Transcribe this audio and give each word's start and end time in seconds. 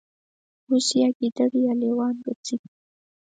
اوس 0.69 0.87
یا 1.01 1.07
ګیدړې 1.17 1.59
یا 1.67 1.73
لېوان 1.81 2.15
ګرځي 2.25 2.57